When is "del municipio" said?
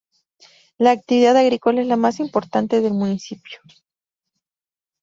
2.81-3.59